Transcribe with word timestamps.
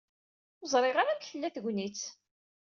Ur 0.61 0.67
ẓriɣ 0.73 0.95
ara 0.97 1.11
amek 1.13 1.27
tella 1.29 1.49
tegnit. 1.55 2.01